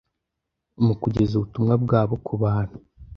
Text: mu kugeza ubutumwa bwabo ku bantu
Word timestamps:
mu 0.85 0.93
kugeza 1.01 1.31
ubutumwa 1.35 1.73
bwabo 1.83 2.15
ku 2.25 2.33
bantu 2.43 2.77